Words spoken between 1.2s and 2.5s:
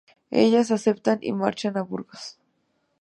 y marchan a Burgos.